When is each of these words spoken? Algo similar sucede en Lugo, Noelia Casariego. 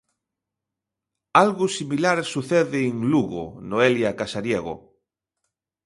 Algo 1.43 1.65
similar 1.79 2.17
sucede 2.33 2.79
en 2.89 2.97
Lugo, 3.11 3.43
Noelia 3.69 4.15
Casariego. 4.19 4.75